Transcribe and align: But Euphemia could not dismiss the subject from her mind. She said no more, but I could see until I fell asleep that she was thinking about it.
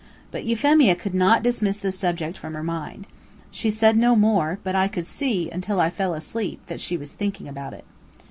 But 0.31 0.45
Euphemia 0.45 0.95
could 0.95 1.13
not 1.13 1.43
dismiss 1.43 1.77
the 1.77 1.91
subject 1.91 2.35
from 2.35 2.55
her 2.55 2.63
mind. 2.63 3.05
She 3.51 3.69
said 3.69 3.95
no 3.95 4.15
more, 4.15 4.57
but 4.63 4.75
I 4.75 4.87
could 4.87 5.05
see 5.05 5.51
until 5.51 5.79
I 5.79 5.91
fell 5.91 6.15
asleep 6.15 6.59
that 6.65 6.81
she 6.81 6.97
was 6.97 7.13
thinking 7.13 7.47
about 7.47 7.73
it. 7.75 7.85